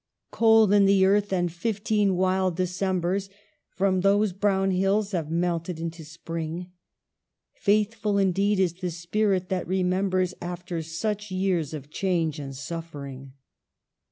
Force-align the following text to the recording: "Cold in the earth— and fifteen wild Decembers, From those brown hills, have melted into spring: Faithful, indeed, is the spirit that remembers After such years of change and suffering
"Cold 0.31 0.73
in 0.73 0.85
the 0.85 1.05
earth— 1.05 1.31
and 1.31 1.51
fifteen 1.53 2.15
wild 2.15 2.55
Decembers, 2.55 3.29
From 3.69 4.01
those 4.01 4.33
brown 4.33 4.71
hills, 4.71 5.11
have 5.11 5.29
melted 5.29 5.79
into 5.79 6.03
spring: 6.03 6.71
Faithful, 7.53 8.17
indeed, 8.17 8.59
is 8.59 8.73
the 8.73 8.89
spirit 8.89 9.49
that 9.49 9.67
remembers 9.67 10.33
After 10.41 10.81
such 10.81 11.29
years 11.29 11.71
of 11.75 11.91
change 11.91 12.39
and 12.39 12.55
suffering 12.55 13.33